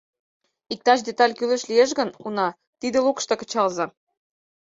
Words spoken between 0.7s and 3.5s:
—Иктаж деталь кӱлеш лиеш гын, уна, тиде лукышто